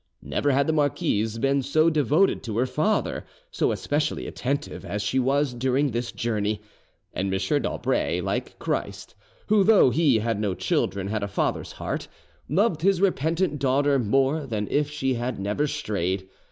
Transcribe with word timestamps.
Never 0.23 0.49
had 0.49 0.65
the 0.65 0.73
marquise 0.73 1.37
been 1.37 1.61
so 1.61 1.87
devoted 1.91 2.41
to 2.41 2.57
her 2.57 2.65
father, 2.65 3.23
so 3.51 3.71
especially 3.71 4.25
attentive, 4.25 4.83
as 4.83 5.03
she 5.03 5.19
was 5.19 5.53
during 5.53 5.91
this 5.91 6.11
journey. 6.11 6.59
And 7.13 7.31
M. 7.31 7.61
d'Aubray, 7.61 8.19
like 8.19 8.57
Christ—who 8.57 9.63
though 9.63 9.91
He 9.91 10.17
had 10.17 10.39
no 10.39 10.55
children 10.55 11.05
had 11.09 11.21
a 11.21 11.27
father's 11.27 11.73
heart—loved 11.73 12.81
his 12.81 12.99
repentant 12.99 13.59
daughter 13.59 13.99
more 13.99 14.47
than 14.47 14.67
if 14.71 14.89
she 14.89 15.13
had 15.13 15.39
never 15.39 15.67
strayed. 15.67 16.27